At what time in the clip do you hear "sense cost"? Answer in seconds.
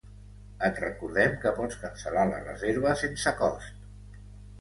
3.03-3.87